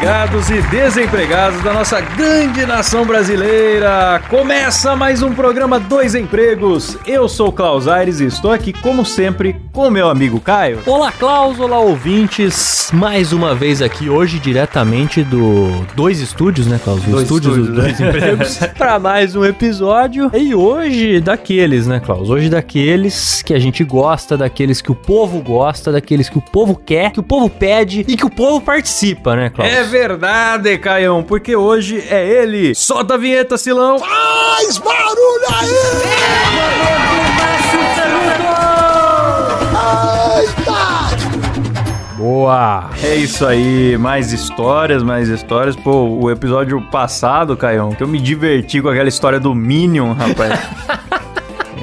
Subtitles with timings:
[0.00, 4.22] empregados e desempregados da nossa grande nação brasileira!
[4.30, 6.96] Começa mais um programa Dois Empregos.
[7.06, 10.78] Eu sou o Klaus Aires e estou aqui, como sempre, com meu amigo Caio.
[10.86, 12.88] Olá, Klaus, olá, ouvintes.
[12.94, 17.02] Mais uma vez aqui, hoje, diretamente do Dois Estúdios, né, Klaus?
[17.02, 18.56] Dois estúdios dos estúdios, Dois Empregos.
[18.78, 20.30] pra mais um episódio.
[20.32, 22.30] E hoje, daqueles, né, Klaus?
[22.30, 26.74] Hoje, daqueles que a gente gosta, daqueles que o povo gosta, daqueles que o povo
[26.74, 29.70] quer, que o povo pede e que o povo participa, né, Klaus?
[29.70, 32.74] É verdade, Caião, porque hoje é ele.
[32.74, 33.98] Solta a vinheta, Silão.
[33.98, 35.68] Faz barulho aí!
[40.42, 41.16] Eita!
[42.16, 42.90] Boa!
[43.02, 45.74] É isso aí, mais histórias, mais histórias.
[45.74, 50.58] Pô, o episódio passado, Caião, que eu me diverti com aquela história do Minion, rapaz.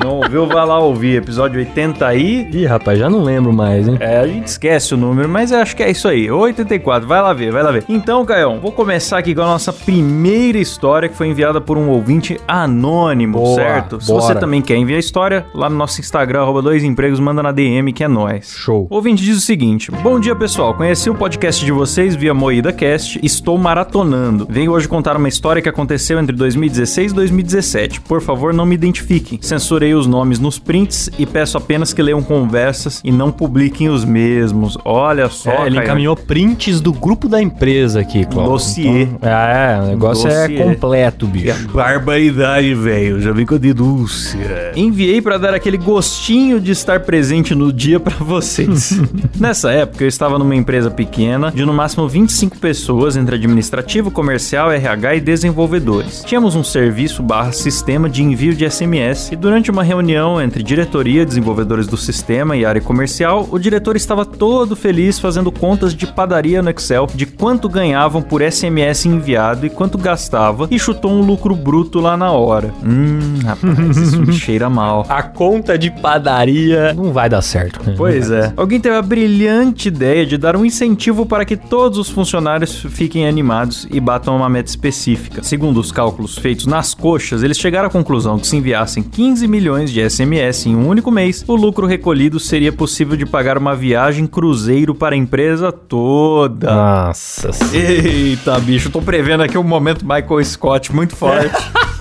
[0.04, 1.18] Não ouviu, vai lá ouvir.
[1.18, 2.48] Episódio 80 aí.
[2.54, 3.98] Ih, rapaz, já não lembro mais, hein?
[4.00, 6.30] É, a gente esquece o número, mas eu acho que é isso aí.
[6.30, 7.84] 84, vai lá ver, vai lá ver.
[7.90, 11.90] Então, Caião, vou começar aqui com a nossa primeira história que foi enviada por um
[11.90, 14.00] ouvinte anônimo, Boa, certo?
[14.00, 14.22] Se bora.
[14.22, 17.92] você também quer enviar história, lá no nosso Instagram, arroba dois empregos, manda na DM
[17.92, 18.52] que é nóis.
[18.56, 18.88] Show.
[18.90, 20.74] O ouvinte diz o seguinte: Bom dia, pessoal.
[20.74, 23.20] Conheci o podcast de vocês via Moída Cast.
[23.24, 24.48] Estou maratonando.
[24.50, 28.02] Venho hoje contar uma história que aconteceu entre 2016 e 2017.
[28.02, 29.40] Por favor, não me identifiquem.
[29.42, 34.04] Censurei os nomes nos prints e peço apenas que leiam conversas e não publiquem os
[34.06, 34.78] mesmos.
[34.84, 38.50] Olha só, É, ele encaminhou prints do grupo da empresa aqui, Klaus.
[38.50, 39.04] Dossiê.
[39.04, 40.58] Então, é, o negócio Dossiê.
[40.58, 41.68] é completo, bicho.
[41.70, 43.22] Barbaridade, velho.
[43.22, 44.72] Já vi com a denúncia.
[44.76, 49.00] Enviei pra dar aquele gostinho de estar presente no dia pra vocês.
[49.40, 54.72] Nessa época, eu estava numa empresa pequena, de no máximo 25 pessoas, entre administrativo, comercial,
[54.72, 56.24] RH e desenvolvedores.
[56.26, 61.26] Tínhamos um serviço barra sistema de envio de SMS e durante uma reunião entre diretoria,
[61.26, 66.62] desenvolvedores do sistema e área comercial, o diretor estava todo feliz fazendo contas de padaria
[66.62, 71.56] no Excel de quanto ganhavam por SMS enviado e quanto gastava e chutou um lucro
[71.56, 72.74] bruto lá na hora.
[72.84, 75.06] Hum, rapaz, isso me cheira mal.
[75.10, 77.84] A conta de padaria não vai dar certo.
[77.86, 77.94] né?
[77.98, 78.54] Pois é.
[78.58, 83.28] Alguém teve a brilhante ideia de dar um incentivo para que todos os funcionários fiquem
[83.28, 85.44] animados e batam uma meta específica.
[85.44, 89.67] Segundo os cálculos feitos nas coxas, eles chegaram à conclusão que se enviassem 15 milhões
[89.92, 94.26] de SMS em um único mês, o lucro recolhido seria possível de pagar uma viagem
[94.26, 96.74] cruzeiro para a empresa toda.
[96.74, 98.08] Nossa senhora.
[98.08, 101.56] Eita, bicho, tô prevendo aqui um momento Michael Scott muito forte.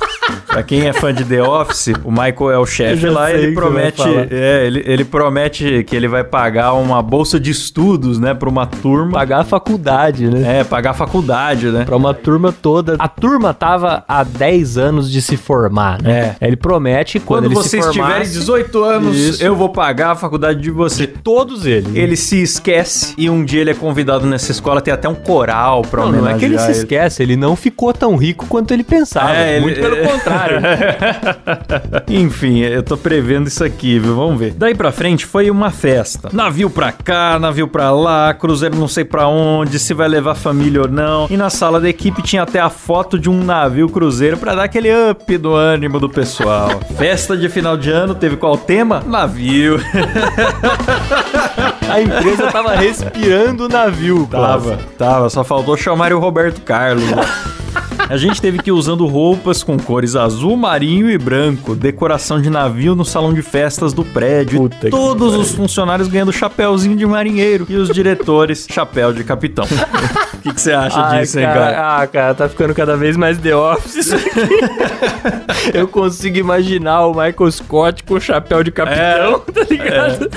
[0.57, 4.01] Pra quem é fã de The Office, o Michael é o chefe lá, ele promete,
[4.31, 8.65] é, ele, ele promete que ele vai pagar uma bolsa de estudos, né, pra uma
[8.65, 9.13] turma.
[9.13, 10.61] Pagar a faculdade, né?
[10.61, 11.85] É, pagar a faculdade, né?
[11.85, 12.97] Pra uma turma toda.
[12.99, 16.35] A turma tava há 10 anos de se formar, né?
[16.41, 16.47] É.
[16.47, 19.43] Ele promete quando, Quando vocês se tiverem formasse, 18 anos, Isso.
[19.45, 21.07] eu vou pagar a faculdade de você.
[21.07, 21.95] todos eles.
[21.95, 25.83] Ele se esquece e um dia ele é convidado nessa escola, tem até um coral
[25.83, 28.73] pra Não, não é homenagear que ele se esquece, ele não ficou tão rico quanto
[28.73, 29.37] ele pensava.
[29.37, 30.46] É, ele- muito pelo contrário.
[32.09, 34.15] Enfim, eu tô prevendo isso aqui, viu?
[34.17, 34.53] Vamos ver.
[34.57, 36.29] Daí pra frente foi uma festa.
[36.33, 40.83] Navio pra cá, navio pra lá, cruzeiro não sei pra onde, se vai levar família
[40.83, 41.27] ou não.
[41.31, 44.65] E na sala da equipe tinha até a foto de um navio cruzeiro pra dar
[44.65, 46.81] aquele up do ânimo do pessoal.
[46.97, 49.03] Festa de final de ano teve qual tema?
[49.07, 49.81] Navio.
[51.89, 55.31] A empresa tava respirando o navio, Tava, tava.
[55.31, 57.05] Só faltou chamar o Roberto Carlos.
[58.09, 62.49] A gente teve que ir usando roupas com cores azul, marinho e branco, decoração de
[62.49, 64.61] navio no salão de festas do prédio.
[64.61, 69.65] Puta todos os funcionários ganhando chapéuzinho de marinheiro e os diretores chapéu de capitão.
[69.65, 72.03] O que você acha Ai, disso, hein, cara?
[72.03, 75.75] Ah, cara, tá ficando cada vez mais The Office isso aqui.
[75.75, 80.31] Eu consigo imaginar o Michael Scott com o chapéu de capitão, tá ligado?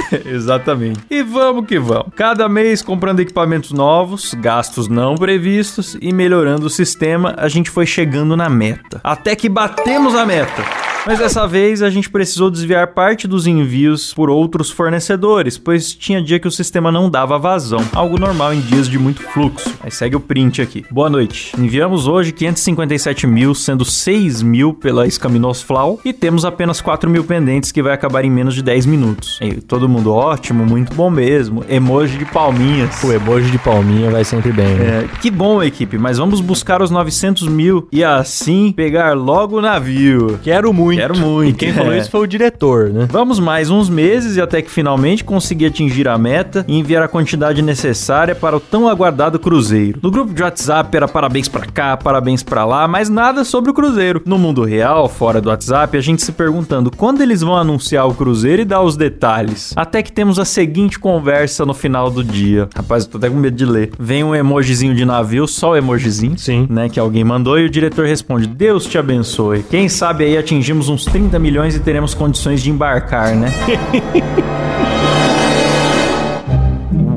[0.24, 1.00] Exatamente.
[1.10, 2.12] E vamos que vamos.
[2.14, 7.86] Cada mês comprando equipamentos novos, gastos não previstos e melhorando o sistema, a gente foi
[7.86, 9.00] chegando na meta.
[9.02, 10.91] Até que batemos a meta.
[11.04, 16.22] Mas dessa vez a gente precisou desviar parte dos envios por outros fornecedores, pois tinha
[16.22, 19.74] dia que o sistema não dava vazão, algo normal em dias de muito fluxo.
[19.82, 20.84] Aí segue o print aqui.
[20.88, 21.52] Boa noite.
[21.58, 27.24] Enviamos hoje 557 mil, sendo 6 mil pela Escaminos Flau, e temos apenas 4 mil
[27.24, 29.40] pendentes que vai acabar em menos de 10 minutos.
[29.42, 31.64] E todo mundo ótimo, muito bom mesmo.
[31.68, 33.02] Emoji de palminhas.
[33.02, 35.04] O emoji de palminha vai sempre bem, né?
[35.04, 39.60] É, que bom, equipe, mas vamos buscar os 900 mil e assim pegar logo o
[39.60, 40.38] navio.
[40.44, 40.91] Quero muito.
[40.98, 41.50] Quero muito.
[41.50, 41.98] E quem falou É.
[41.98, 43.08] isso foi o diretor, né?
[43.10, 47.08] Vamos mais uns meses e até que finalmente consegui atingir a meta e enviar a
[47.08, 49.98] quantidade necessária para o tão aguardado cruzeiro.
[50.02, 53.74] No grupo de WhatsApp era parabéns pra cá, parabéns pra lá, mas nada sobre o
[53.74, 54.22] cruzeiro.
[54.24, 58.14] No mundo real, fora do WhatsApp, a gente se perguntando quando eles vão anunciar o
[58.14, 59.72] cruzeiro e dar os detalhes.
[59.76, 62.68] Até que temos a seguinte conversa no final do dia.
[62.74, 63.90] Rapaz, eu tô até com medo de ler.
[63.98, 66.38] Vem um emojizinho de navio, só o emojizinho.
[66.38, 66.66] Sim.
[66.68, 69.62] Né, que alguém mandou e o diretor responde: Deus te abençoe.
[69.68, 73.50] Quem sabe aí atingimos uns 30 milhões e teremos condições de embarcar, né?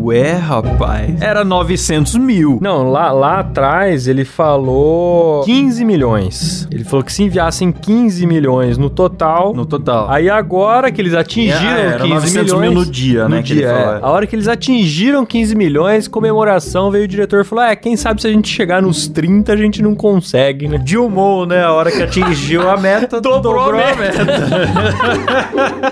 [0.06, 1.20] Ué, rapaz.
[1.20, 2.60] Era 900 mil.
[2.62, 6.68] Não, lá, lá atrás ele falou 15 milhões.
[6.72, 9.52] Ele falou que se enviassem 15 milhões no total.
[9.52, 10.08] No total.
[10.08, 12.62] Aí agora que eles atingiram É, era 15 900 milhões.
[12.70, 13.98] mil no dia, né, que ele dia, falou, é.
[13.98, 14.00] é.
[14.04, 17.98] A hora que eles atingiram 15 milhões, comemoração, veio o diretor e falou: É, quem
[17.98, 20.78] sabe se a gente chegar nos 30 a gente não consegue, né?
[20.78, 21.64] Dilmou, né?
[21.64, 24.24] A hora que atingiu a meta, dobrou, a meta.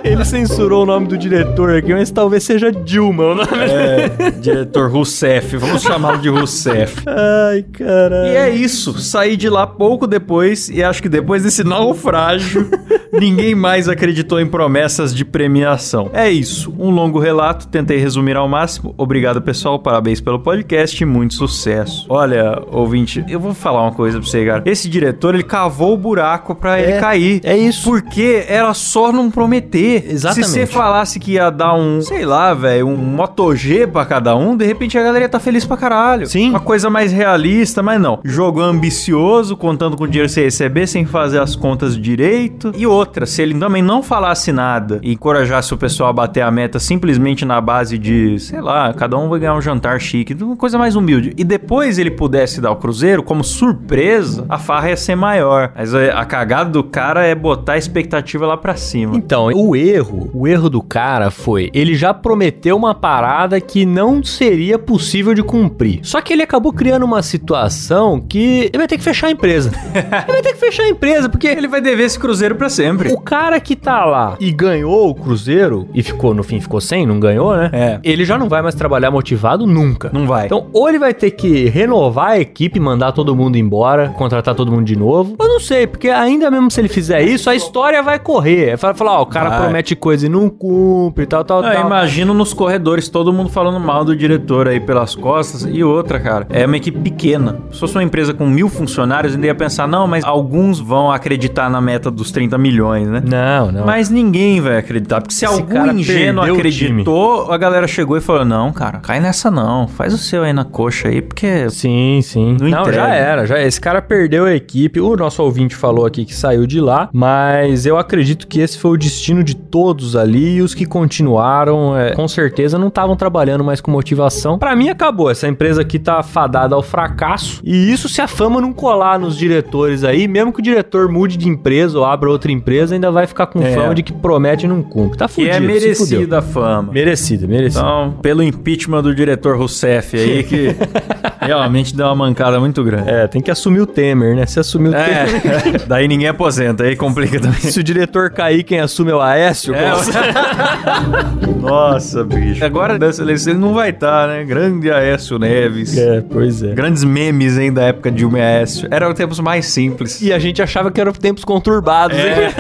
[0.04, 4.03] Ele censurou o nome do diretor aqui, mas talvez seja Dilma o nome É,
[4.40, 5.58] diretor Rousseff.
[5.58, 7.04] Vamos chamá-lo de Rousseff.
[7.08, 8.28] Ai, caralho.
[8.32, 8.98] E é isso.
[9.00, 12.70] Saí de lá pouco depois e acho que depois desse naufrágio,
[13.12, 16.10] ninguém mais acreditou em promessas de premiação.
[16.14, 16.74] É isso.
[16.78, 18.94] Um longo relato, tentei resumir ao máximo.
[18.98, 19.80] Obrigado, pessoal.
[19.80, 22.06] Parabéns pelo podcast e muito sucesso.
[22.10, 24.64] Olha, ouvinte, eu vou falar uma coisa pra você, cara.
[24.66, 27.42] Esse diretor, ele cavou o buraco pra ele cair.
[27.44, 27.84] é isso.
[27.84, 30.06] Porque era só não prometer.
[30.10, 30.48] Exatamente.
[30.48, 34.36] Se você falasse que ia dar um, sei lá, velho, um Moto G pra cada
[34.36, 36.28] um, de repente a galera ia tá feliz pra caralho.
[36.28, 36.50] Sim.
[36.50, 38.20] Uma coisa mais realista, mas não.
[38.24, 42.72] Jogo ambicioso, contando com o dinheiro que você receber, sem fazer as contas direito.
[42.76, 46.52] E outra, se ele também não falasse nada e encorajasse o pessoal a bater a
[46.52, 50.58] meta simplesmente na base de, sei lá, cada um vai ganhar um jantar chique, uma
[50.58, 51.34] coisa mais humilde.
[51.38, 55.72] E depois ele pudesse dar o cruzeiro, como surpresa, a farra ia ser maior.
[55.76, 59.16] Mas a a cagada do cara é botar a expectativa lá pra cima.
[59.16, 64.24] Então, o erro, o erro do cara foi, ele já prometeu uma parada que não
[64.24, 66.00] seria possível de cumprir.
[66.04, 69.72] Só que ele acabou criando uma situação que ele vai ter que fechar a empresa.
[69.94, 73.12] ele vai ter que fechar a empresa, porque Ele vai dever esse cruzeiro pra sempre.
[73.12, 77.06] o cara que tá lá e ganhou o cruzeiro e ficou, no fim ficou sem,
[77.06, 77.70] não ganhou, né?
[77.74, 78.00] É.
[78.04, 80.10] Ele já não vai mais trabalhar motivado nunca.
[80.14, 80.46] Não vai.
[80.46, 84.72] Então, ou ele vai ter que renovar a equipe, mandar todo mundo embora, contratar todo
[84.72, 85.36] mundo de novo.
[85.40, 88.76] Eu não sei, porque ainda mesmo se ele fizer isso, a história vai correr.
[88.78, 89.62] Vai falar, ó, o cara Vai.
[89.62, 91.86] promete coisa e não cumpre, tal, tal, Ah, tal.
[91.86, 95.68] imagino nos corredores todo mundo falando mal do diretor aí pelas costas.
[95.70, 97.60] E outra, cara, é uma equipe pequena.
[97.72, 101.70] Se fosse uma empresa com mil funcionários, ainda ia pensar, não, mas alguns vão acreditar
[101.70, 103.22] na meta dos 30 milhões, né?
[103.26, 103.86] Não, não.
[103.86, 108.46] Mas ninguém vai acreditar, porque se Esse algum ingênuo acreditou, a galera chegou e falou:
[108.46, 111.70] Não, cara, cai nessa não, faz o seu aí na coxa aí, porque.
[111.70, 112.58] Sim, sim.
[112.60, 115.00] Não Não, já era, já Esse cara perdeu a equipe.
[115.00, 118.92] O nosso ouvinte falou aqui que saiu de lá, mas eu acredito que esse foi
[118.92, 123.63] o destino de todos ali e os que continuaram, é, com certeza não estavam trabalhando
[123.64, 124.58] mais com motivação.
[124.60, 127.62] Pra mim acabou, essa empresa aqui tá fadada ao fracasso.
[127.64, 131.38] E isso se a fama não colar nos diretores aí, mesmo que o diretor mude
[131.38, 133.74] de empresa ou abra outra empresa, ainda vai ficar com É.
[133.74, 135.18] fama de que promete e não cumpre.
[135.18, 136.20] Tá fudido, é se fudeu.
[136.20, 136.92] merecida a fama.
[136.94, 137.82] Merecida, merecida.
[137.84, 140.76] Então, pelo impeachment do diretor Rousseff aí, que
[141.40, 143.10] realmente deu uma mancada muito grande.
[143.10, 144.46] É, tem que assumir o Temer, né?
[144.46, 145.78] Se assumir o Temer.
[145.78, 147.60] É, daí ninguém aposenta, aí complica também.
[147.60, 149.74] Se o diretor cair, quem assume é o Aécio?
[149.76, 149.92] É,
[151.60, 152.64] Nossa, bicho.
[152.64, 154.44] Agora dessa eleição ele não vai estar, né?
[154.44, 155.98] Grande Aécio Neves.
[155.98, 156.74] É, pois é.
[156.74, 158.88] Grandes memes, hein, da época de Dilma e Aécio.
[158.92, 160.22] Eram tempos mais simples.
[160.22, 162.46] E a gente achava que eram tempos conturbados, É.
[162.48, 162.54] hein?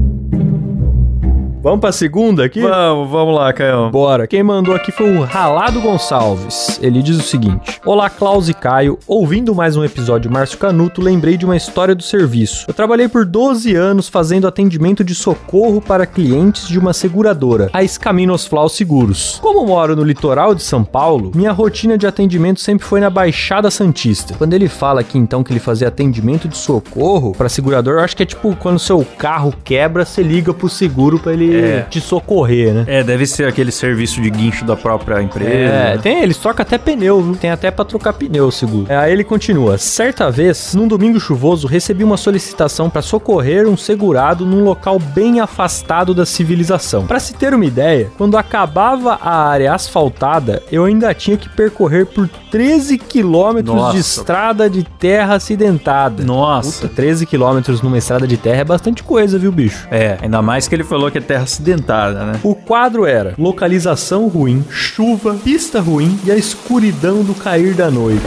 [1.61, 2.59] Vamos pra segunda aqui?
[2.59, 3.91] Vamos, vamos lá, Caio.
[3.91, 4.25] Bora.
[4.25, 6.79] Quem mandou aqui foi o Ralado Gonçalves.
[6.81, 8.97] Ele diz o seguinte: Olá, Klaus e Caio.
[9.05, 12.65] Ouvindo mais um episódio Márcio Canuto, lembrei de uma história do serviço.
[12.67, 17.83] Eu trabalhei por 12 anos fazendo atendimento de socorro para clientes de uma seguradora, a
[17.83, 19.37] Escaminos Flau Seguros.
[19.39, 23.69] Como moro no litoral de São Paulo, minha rotina de atendimento sempre foi na Baixada
[23.69, 24.33] Santista.
[24.33, 28.17] Quando ele fala aqui então que ele fazia atendimento de socorro para segurador, eu acho
[28.17, 31.81] que é tipo quando seu carro quebra, você liga pro seguro para ele É.
[31.89, 32.83] te socorrer, né?
[32.87, 35.51] É, deve ser aquele serviço de guincho da própria empresa.
[35.51, 37.35] É, tem, eles trocam até pneu, viu?
[37.35, 38.85] Tem até pra trocar pneu o seguro.
[38.89, 39.77] É, aí ele continua.
[39.77, 45.39] Certa vez, num domingo chuvoso, recebi uma solicitação pra socorrer um segurado num local bem
[45.39, 47.05] afastado da civilização.
[47.05, 52.05] Pra se ter uma ideia, quando acabava a área asfaltada, eu ainda tinha que percorrer
[52.05, 53.93] por 13 quilômetros Nossa.
[53.93, 56.23] de estrada de terra acidentada.
[56.23, 56.81] Nossa.
[56.87, 59.87] Puta, 13 quilômetros numa estrada de terra é bastante coisa, viu, bicho?
[59.89, 62.39] É, ainda mais que ele falou que é terra acidentada, né?
[62.43, 68.25] O quadro era localização ruim, chuva, pista ruim e a escuridão do cair da noite.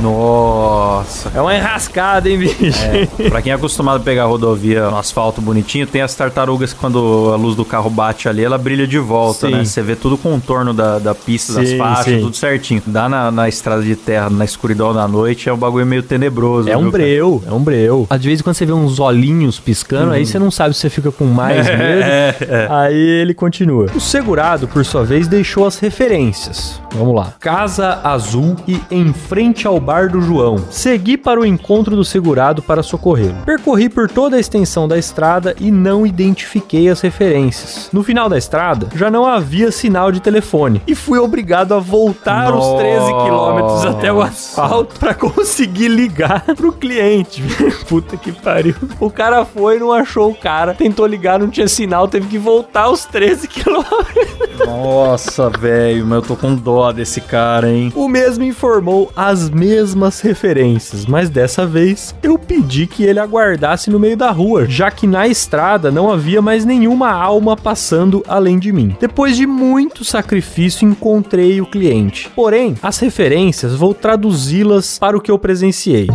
[0.00, 1.30] Nossa.
[1.34, 2.56] É uma enrascada, hein, bicho?
[2.84, 6.72] É, pra quem é acostumado a pegar a rodovia no asfalto bonitinho, tem as tartarugas
[6.72, 9.54] que quando a luz do carro bate ali, ela brilha de volta, Sim.
[9.54, 9.64] né?
[9.64, 12.20] Você vê tudo o contorno da, da pista, das Sim, faixas, sim.
[12.20, 12.82] tudo certinho.
[12.86, 16.68] Dá na, na estrada de terra, na escuridão da noite, é um bagulho meio tenebroso.
[16.68, 17.02] É um viu, cara?
[17.04, 18.06] breu, é um breu.
[18.10, 21.10] Às vezes quando você vê uns olhinhos piscando, aí você não sabe se você fica
[21.10, 22.02] com mais medo.
[22.02, 22.66] É, é.
[22.70, 23.86] Aí ele continua.
[23.94, 26.80] O segurado, por sua vez, deixou as referências.
[26.94, 27.32] Vamos lá.
[27.40, 30.56] Casa Azul e em frente ao bar do João.
[30.70, 33.42] Segui para o encontro do segurado para socorrê-lo.
[33.44, 37.90] Percorri por toda a extensão da estrada e não identifiquei as referências.
[37.92, 42.54] No final da estrada, já não havia sinal de telefone e fui obrigado a voltar
[42.54, 47.42] os 13 quilômetros até o asfalto para conseguir ligar pro cliente.
[47.88, 48.76] Puta que pariu.
[49.00, 52.88] O cara foi, não achou o cara, tentou ligar, não tinha sinal, teve que voltar
[52.88, 54.62] os 13 quilômetros.
[54.64, 57.92] Nossa, velho, mas eu tô com dó desse cara, hein?
[57.96, 59.71] O mesmo informou as mesmas
[60.20, 65.06] referências, mas dessa vez eu pedi que ele aguardasse no meio da rua, já que
[65.06, 68.96] na estrada não havia mais nenhuma alma passando além de mim.
[69.00, 72.30] Depois de muito sacrifício, encontrei o cliente.
[72.34, 76.08] Porém, as referências vou traduzi-las para o que eu presenciei.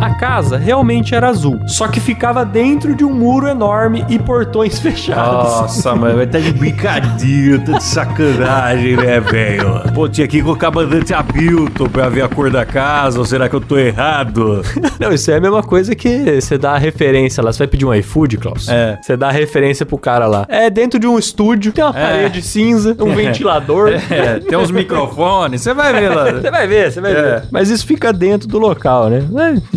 [0.00, 4.78] A casa realmente era azul, só que ficava dentro de um muro enorme e portões
[4.80, 5.50] fechados.
[5.60, 9.82] Nossa, mas vai estar de brincadeira, tá de sacanagem, né, velho?
[9.92, 13.56] Pô, tinha que colocar bandante Hamilton pra ver a cor da casa, ou será que
[13.56, 14.62] eu tô errado?
[15.00, 17.52] Não, isso é a mesma coisa que você dá a referência lá.
[17.52, 18.68] Você vai pedir um iFood, Klaus?
[18.68, 18.98] É.
[19.02, 20.46] Você dá a referência pro cara lá.
[20.48, 22.02] É dentro de um estúdio, tem uma É.
[22.02, 23.88] parede cinza, um ventilador.
[24.10, 26.30] É, tem uns microfones, você vai ver lá.
[26.32, 27.14] Você vai ver, você vai É.
[27.22, 27.42] ver.
[27.50, 29.24] Mas isso fica dentro do local, né?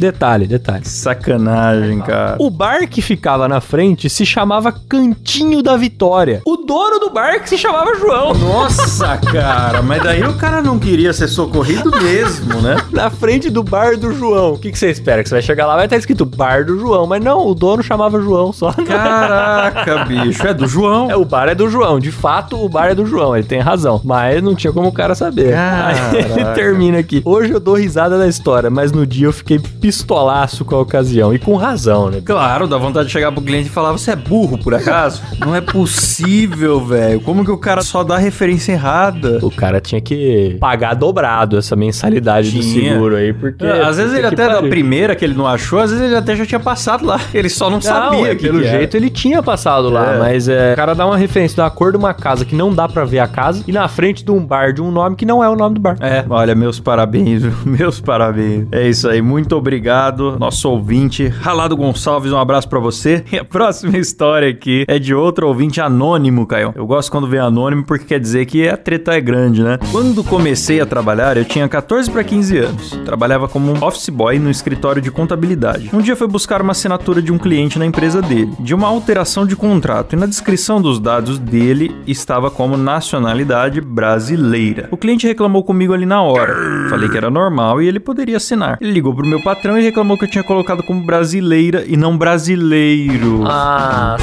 [0.02, 0.86] É, detalhe, detalhe.
[0.86, 2.36] Sacanagem, cara.
[2.38, 6.42] O bar que ficava na frente se chamava Cantinho da Vitória.
[6.46, 8.34] O dono do bar que se chamava João.
[8.34, 12.76] Nossa, cara, mas daí o cara não queria ser socorrido mesmo, né?
[12.92, 14.54] Na frente do bar do João.
[14.54, 15.24] O que, que você espera?
[15.24, 17.08] Que você vai chegar lá vai estar escrito bar do João.
[17.08, 18.74] Mas não, o dono chamava João só.
[18.74, 21.10] Caraca, bicho, é do João.
[21.10, 22.00] É, o bar é do João.
[22.00, 23.36] De fato, o bar é do João.
[23.36, 24.02] Ele tem razão.
[24.04, 25.54] Mas não tinha como o cara saber.
[25.56, 26.54] Aí ele Caraca.
[26.54, 27.22] termina aqui.
[27.24, 29.60] Hoje eu dou risada da história, mas no dia eu fiquei
[30.02, 31.34] pistolaço com a ocasião.
[31.34, 32.22] E com razão, né?
[32.24, 35.22] Claro, dá vontade de chegar pro cliente e falar: Você é burro por acaso?
[35.40, 37.22] Não é possível, velho.
[37.22, 39.40] Como que o cara só dá referência errada?
[39.42, 42.94] O cara tinha que pagar dobrado essa mensalidade do Tinha.
[42.94, 43.66] seguro aí, porque.
[43.66, 46.36] É, às vezes ele até da primeira que ele não achou, às vezes ele até
[46.36, 47.20] já tinha passado lá.
[47.34, 50.20] Ele só não, Não, sabia é, que pelo que jeito ele tinha passado lá, É.
[50.20, 52.88] mas é, o cara dá uma referência da cor de uma casa que não dá
[52.88, 55.44] pra ver a casa e na frente de um bar de um nome que não
[55.44, 55.98] é o nome do bar.
[56.00, 57.52] É, olha, meus parabéns, viu?
[57.66, 58.68] meus parabéns.
[58.72, 59.91] É isso aí, muito obrigado,
[60.40, 63.24] nosso ouvinte, Ralado Gonçalves, um abraço pra você.
[63.32, 66.74] E a próxima história aqui é de outro ouvinte anônimo, Caio.
[66.76, 69.80] Eu gosto quando vem anônimo porque quer dizer que a treta é grande, né?
[69.90, 72.90] Quando comecei a trabalhar, eu tinha 14 pra 15 anos.
[73.06, 75.90] Trabalhava como office boy no escritório de contabilidade.
[75.94, 79.46] Um dia foi buscar uma assinatura de um cliente na empresa dele, de uma alteração
[79.46, 84.90] de contrato, e na descrição dos dados dele estava como nacionalidade brasileira.
[84.92, 86.90] O cliente reclamou comigo ali na hora.
[86.90, 88.78] Falei que era normal e ele poderia assinar.
[88.82, 92.18] Ele ligou pro meu patrão e reclamou que eu tinha colocado como brasileira e não
[92.18, 93.40] brasileiro.
[93.40, 94.18] Nossa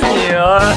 [0.00, 0.74] senhora!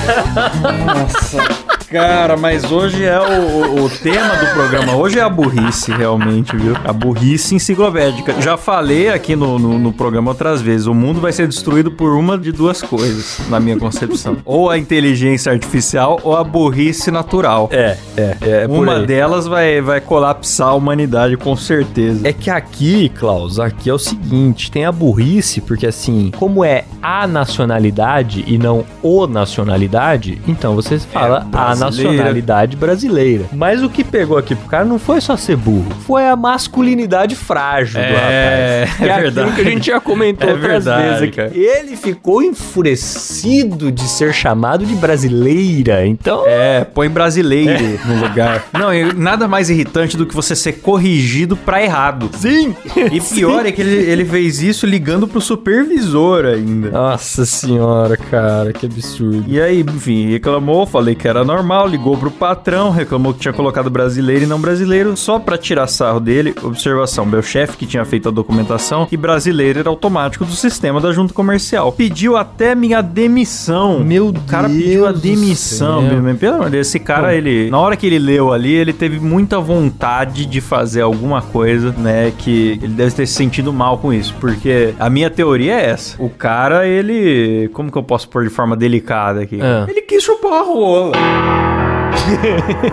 [1.92, 4.96] Cara, mas hoje é o, o- o tema do programa.
[4.96, 6.74] Hoje é a burrice, realmente, viu?
[6.86, 8.40] A burrice enciclopédica.
[8.42, 10.88] Já falei aqui no, no, no programa outras vezes.
[10.88, 14.38] O mundo vai ser destruído por uma de duas coisas, na minha concepção.
[14.46, 17.68] ou a inteligência artificial ou a burrice natural.
[17.74, 18.68] É, é, é.
[18.68, 22.26] por uma delas vai, vai colapsar a humanidade, com certeza.
[22.26, 26.86] É que aqui, Klaus, aqui é o seguinte, tem a burrice, porque assim, como é
[27.02, 33.46] a nacionalidade e não o nacionalidade, então você fala a nacionalidade brasileira.
[33.54, 37.36] Mas o que pegou aqui pro cara não foi só ser burro, foi a masculinidade
[37.36, 38.98] frágil do É, rapaz.
[38.98, 39.56] Que é aquilo verdade.
[39.56, 41.32] que a gente já comentou É outras verdade, vezes aqui.
[41.32, 41.52] cara.
[41.54, 46.06] Ele ficou enfurecido de ser chamado de brasileira.
[46.06, 48.64] Então, É, põe brasileiro no lugar.
[48.74, 52.30] Não, nada mais irritante do que você ser corrigido pra errado.
[52.34, 52.76] sim.
[53.12, 56.90] E pior é que ele, ele fez isso ligando pro supervisor ainda.
[56.92, 59.46] Nossa senhora, cara, que absurdo.
[59.48, 63.90] E aí, enfim, reclamou, falei que era normal, ligou pro patrão, reclamou que tinha colocado
[63.90, 66.56] brasileiro e não brasileiro, só pra tirar sarro dele.
[66.64, 71.12] Observação, meu chefe que tinha feito a documentação e brasileiro era automático do sistema da
[71.12, 71.92] junta comercial.
[71.92, 74.00] Pediu até minha demissão.
[74.00, 76.34] Meu O cara pediu a Deus demissão, pelo amor
[76.66, 80.46] de Deus, esse cara, ele, na hora que ele leu ali, ele teve muita vontade
[80.46, 84.94] de fazer alguma coisa, né, que ele deve ter se sentido mal com isso, porque
[85.00, 86.22] a minha teoria é essa.
[86.22, 89.60] O cara, ele, como que eu posso pôr de forma delicada aqui?
[89.62, 89.86] Ah.
[89.90, 91.61] Ele quis chupar a rola.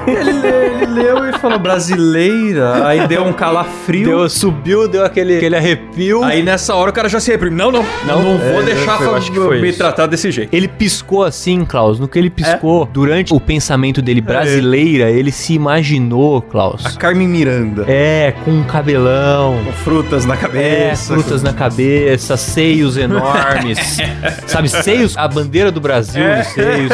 [0.07, 4.07] Ele, leu, ele leu e falou brasileira, aí deu um calafrio.
[4.09, 6.23] Deu, subiu, deu aquele, aquele arrepio.
[6.25, 7.57] Aí nessa hora o cara já se reprime.
[7.57, 9.79] Não, não, não, não vou é, deixar foi- eu acho que foi me isso.
[9.79, 10.55] tratar desse jeito.
[10.55, 11.99] Ele piscou assim, Klaus.
[11.99, 16.85] No que ele piscou, durante o pensamento dele brasileira, ele se imaginou, Klaus.
[16.87, 17.85] A Carmen Miranda.
[17.89, 19.59] É, com um cabelão.
[19.65, 21.15] Com frutas na É, cabeça.
[21.15, 23.79] frutas na cabeça, seios enormes.
[24.47, 26.93] sabe, seios, a bandeira do Brasil nos seios.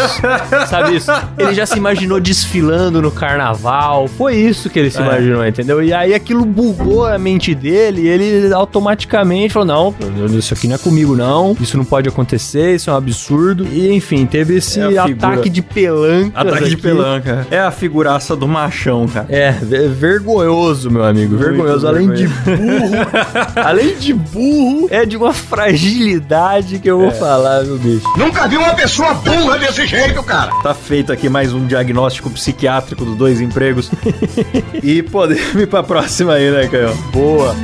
[0.69, 1.11] Sabe isso?
[1.39, 4.09] Ele já se imaginou desfilando no carnaval.
[4.09, 5.03] Foi isso que ele se É.
[5.03, 5.81] imaginou, entendeu?
[5.83, 9.95] E aí aquilo bugou a mente dele e ele automaticamente falou: Não,
[10.37, 11.57] isso aqui não é comigo, não.
[11.61, 13.67] Isso não pode acontecer, isso é um absurdo.
[13.71, 16.33] E enfim, teve esse É ataque de pelanca.
[16.41, 17.47] Ataque de pelanca.
[17.51, 19.27] É a figuraça do machão, cara.
[19.29, 21.35] É, ve- vergonhoso, meu amigo.
[21.37, 21.87] Muito vergonhoso.
[21.87, 22.91] Além de vergonhoso.
[22.91, 23.07] burro.
[23.65, 27.05] além de burro, é de uma fragilidade que eu É.
[27.05, 28.05] vou falar, meu bicho.
[28.17, 30.51] Nunca vi uma pessoa burra desse jeito, cara.
[30.63, 33.91] Tá feito aqui mais um diagnóstico psiquiátrico dos dois empregos.
[34.83, 36.95] e podemos ir pra próxima aí, né, Caio?
[37.13, 37.55] Boa.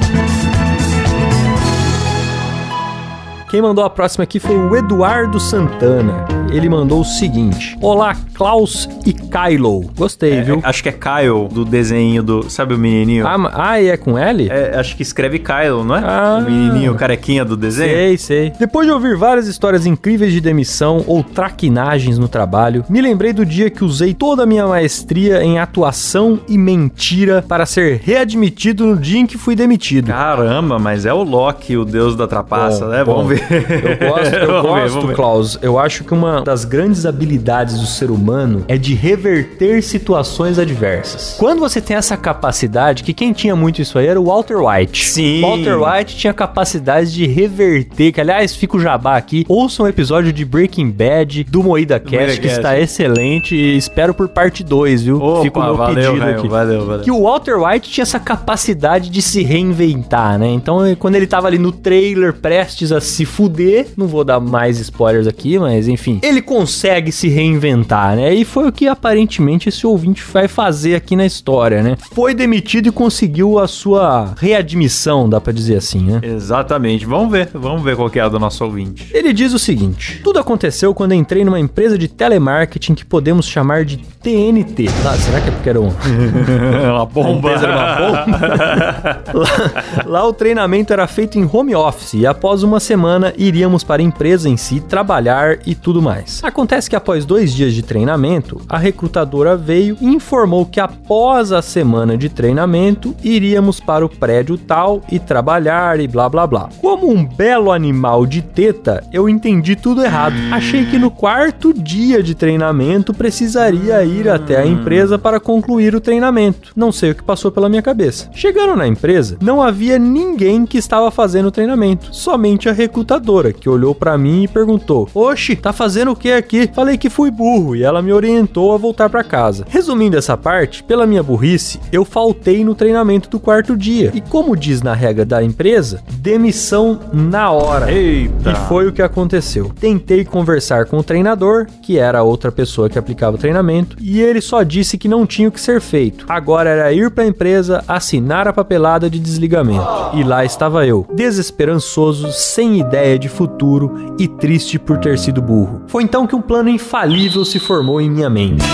[3.51, 6.25] Quem mandou a próxima aqui foi o Eduardo Santana.
[6.53, 9.91] Ele mandou o seguinte: Olá, Klaus e Kylo.
[9.97, 10.61] Gostei, viu?
[10.63, 12.49] Acho que é Kyle, do desenho do...
[12.49, 13.27] Sabe o menininho?
[13.27, 14.49] Ah, ah, e é com L?
[14.49, 16.03] É, acho que escreve Kyle, não é?
[16.05, 16.39] Ah.
[16.41, 17.91] O menininho carequinha do desenho.
[17.91, 18.53] Sei, sei.
[18.57, 23.45] Depois de ouvir várias histórias incríveis de demissão ou traquinagens no trabalho, me lembrei do
[23.45, 28.97] dia que usei toda a minha maestria em atuação e mentira para ser readmitido no
[28.97, 30.07] dia em que fui demitido.
[30.07, 33.05] Caramba, mas é o Loki, o deus da trapaça, Bom, né?
[33.05, 33.15] bom.
[33.17, 33.40] Vamos ver.
[33.51, 35.15] Eu gosto, eu gosto, ver.
[35.17, 35.59] Klaus.
[35.63, 41.37] Eu acho que uma das grandes habilidades do ser humano é de reverter situações adversas.
[41.39, 45.07] Quando você tem essa capacidade, que quem tinha muito isso aí era o Walter White.
[45.07, 45.41] Sim.
[45.41, 49.45] Walter White tinha capacidade de reverter, que aliás, fica o jabá aqui.
[49.49, 52.57] Ouça um episódio de Breaking Bad do Moída Cast, Moída que Cast.
[52.59, 55.21] está excelente e espero por parte 2, viu?
[55.23, 57.03] Opa, Fica o meu valeu, pedido Caio, aqui valeu, valeu.
[57.05, 60.49] que o Walter White tinha essa capacidade de se reinventar, né?
[60.49, 64.79] Então, quando ele tava ali no trailer, prestes a se fuder, não vou dar mais
[64.79, 68.35] spoilers aqui, mas enfim, ele consegue se reinventar, né?
[68.35, 71.97] E foi o que aparentemente esse ouvinte vai fazer aqui na história, né?
[72.13, 76.21] Foi demitido e conseguiu a sua readmissão, dá pra dizer assim, né?
[76.23, 77.07] Exatamente.
[77.07, 79.11] Vamos ver, vamos ver qual que é a do nosso ouvinte.
[79.15, 83.85] Ele diz o seguinte: Tudo aconteceu quando entrei numa empresa de telemarketing que podemos chamar
[83.85, 84.89] de TNT.
[85.07, 85.91] Ah, será que é porque era um,
[86.93, 87.51] uma bomba.
[87.53, 89.23] Era uma bomba?
[89.35, 94.03] lá, lá o treinamento era feito em home office e após uma semana iríamos para
[94.03, 96.41] a empresa em si trabalhar e tudo mais.
[96.43, 101.63] Acontece que após dois dias de treinamento, a recrutadora veio e informou que após a
[101.63, 106.69] semana de treinamento iríamos para o prédio tal e trabalhar e blá blá blá.
[106.81, 110.35] Como um belo animal de teta, eu entendi tudo errado.
[110.53, 116.01] Achei que no quarto dia de treinamento precisaria ir até a empresa para concluir o
[116.01, 116.73] treinamento.
[116.75, 118.29] Não sei o que passou pela minha cabeça.
[118.33, 123.10] Chegando na empresa, não havia ninguém que estava fazendo o treinamento, somente a recrutadora,
[123.59, 127.31] que olhou para mim e perguntou: "Oxe, tá fazendo o que aqui?" Falei que fui
[127.31, 129.65] burro e ela me orientou a voltar para casa.
[129.69, 134.11] Resumindo essa parte, pela minha burrice, eu faltei no treinamento do quarto dia.
[134.15, 137.91] E como diz na regra da empresa, demissão na hora.
[137.91, 138.51] Eita.
[138.51, 139.73] E foi o que aconteceu.
[139.81, 144.21] Tentei conversar com o treinador, que era a outra pessoa que aplicava o treinamento, e
[144.21, 146.25] ele só disse que não tinha o que ser feito.
[146.29, 149.87] Agora era ir para a empresa, assinar a papelada de desligamento.
[150.15, 155.83] E lá estava eu, desesperançoso, sem ideia de futuro e triste por ter sido burro.
[155.87, 158.65] Foi então que um plano infalível se formou em minha mente.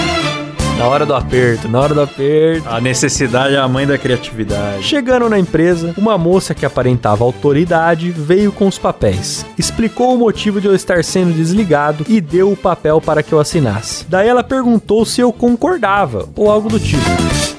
[0.79, 2.69] Na hora do aperto, na hora do aperto.
[2.69, 4.83] A necessidade é a mãe da criatividade.
[4.83, 9.47] Chegando na empresa, uma moça que aparentava autoridade veio com os papéis.
[9.57, 13.41] Explicou o motivo de eu estar sendo desligado e deu o papel para que eu
[13.41, 14.05] assinasse.
[14.07, 17.07] Daí ela perguntou se eu concordava ou algo do tipo.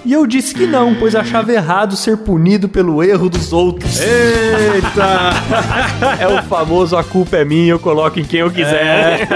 [0.06, 4.00] E eu disse que não, pois achava errado ser punido pelo erro dos outros.
[4.00, 5.34] Eita!
[6.20, 9.28] É o famoso a culpa é minha, eu coloco em quem eu quiser.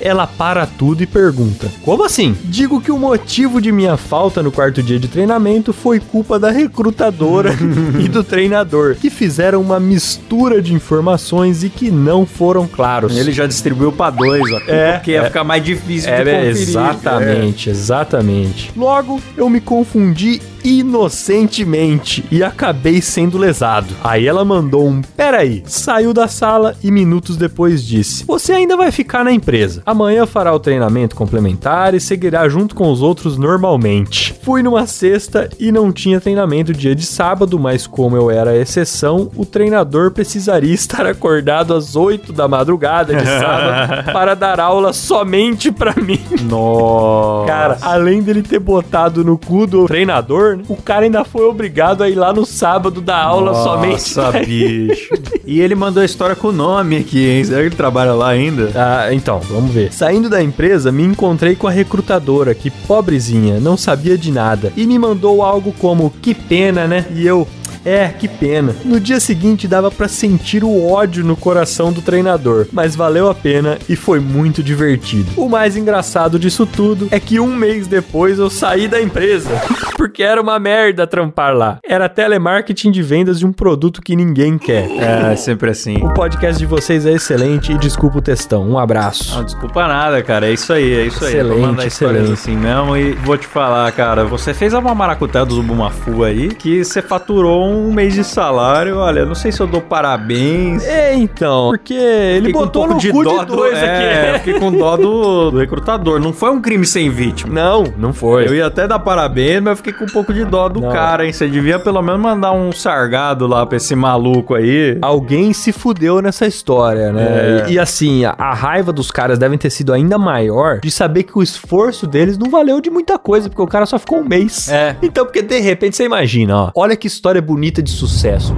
[0.00, 2.36] Ela para tudo e pergunta: Como assim?
[2.54, 6.52] Digo que o motivo de minha falta no quarto dia de treinamento foi culpa da
[6.52, 7.50] recrutadora
[7.98, 13.16] e do treinador, que fizeram uma mistura de informações e que não foram claros.
[13.16, 14.60] Ele já distribuiu pra dois, ó.
[14.68, 15.24] É, porque ia é.
[15.24, 16.46] ficar mais difícil de É, conferir.
[16.46, 18.70] exatamente, exatamente.
[18.76, 23.94] Logo, eu me confundi inocentemente e acabei sendo lesado.
[24.02, 28.90] Aí ela mandou um peraí, saiu da sala e minutos depois disse: Você ainda vai
[28.90, 29.82] ficar na empresa.
[29.84, 34.34] Amanhã fará o treinamento complementar e seguirá junto com os outros normalmente.
[34.42, 38.56] Fui numa sexta e não tinha treinamento dia de sábado, mas como eu era a
[38.56, 44.92] exceção, o treinador precisaria estar acordado às 8 da madrugada de sábado para dar aula
[44.92, 46.20] somente pra mim.
[46.48, 47.46] Nossa.
[47.46, 52.02] Cara, além dele ter botado no cu do treinador, né, o cara ainda foi obrigado
[52.02, 54.16] a ir lá no sábado dar aula somente.
[54.16, 54.88] Nossa, ele.
[54.88, 55.14] bicho.
[55.44, 57.44] e ele mandou a história com o nome aqui, hein?
[57.44, 58.70] Será que ele trabalha lá ainda?
[58.74, 59.92] Ah, então, vamos ver.
[59.92, 64.86] Saindo da empresa, me encontrei com a recrutadora, que pobrezinha, não sabia de nada, e
[64.86, 67.06] me mandou algo como: que pena, né?
[67.14, 67.46] E eu.
[67.84, 68.74] É, que pena.
[68.84, 73.34] No dia seguinte dava pra sentir o ódio no coração do treinador, mas valeu a
[73.34, 75.30] pena e foi muito divertido.
[75.36, 79.50] O mais engraçado disso tudo é que um mês depois eu saí da empresa,
[79.96, 81.78] porque era uma merda trampar lá.
[81.84, 84.88] Era telemarketing de vendas de um produto que ninguém quer.
[84.98, 85.96] É, sempre assim.
[85.98, 88.66] O podcast de vocês é excelente e desculpa o textão.
[88.68, 89.34] Um abraço.
[89.36, 90.46] Não, desculpa nada, cara.
[90.46, 91.34] É isso aí, é isso aí.
[91.34, 92.40] Excelente, Vou mandar histórias excelente.
[92.40, 92.96] assim mesmo.
[92.96, 97.66] E vou te falar, cara, você fez uma maracutaia do Zubumafu aí, que você faturou
[97.66, 98.98] um mês de salário.
[98.98, 100.84] Olha, não sei se eu dou parabéns.
[100.84, 104.30] É, então, porque ele um botou pouco no de cu dó de dois do, é,
[104.30, 104.38] aqui.
[104.44, 106.20] fiquei com dó do, do recrutador.
[106.20, 107.52] Não foi um crime sem vítima.
[107.52, 108.46] Não, não foi.
[108.46, 110.90] Eu ia até dar parabéns, mas eu fiquei com um pouco de dó do Não.
[110.90, 111.32] cara, hein?
[111.32, 114.98] Você devia pelo menos mandar um sargado lá pra esse maluco aí.
[115.02, 117.24] Alguém se fudeu nessa história, né?
[117.24, 117.70] É.
[117.70, 121.24] E, e assim, a, a raiva dos caras devem ter sido ainda maior de saber
[121.24, 124.24] que o esforço deles não valeu de muita coisa, porque o cara só ficou um
[124.24, 124.68] mês.
[124.68, 124.96] É.
[125.02, 126.70] Então, porque de repente você imagina, ó.
[126.74, 128.54] Olha que história bonita de sucesso.